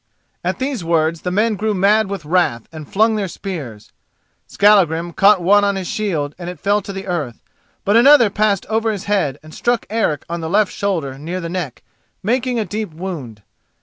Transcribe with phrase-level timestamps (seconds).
[0.43, 3.91] At these words the men grew mad with wrath, and flung their spears.
[4.47, 7.43] Skallagrim caught one on his shield and it fell to the earth,
[7.85, 11.49] but another passed over his head and struck Eric on the left shoulder, near the
[11.49, 11.83] neck,
[12.23, 13.43] making a deep wound.